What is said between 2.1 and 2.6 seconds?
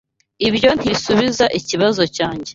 cyanjye.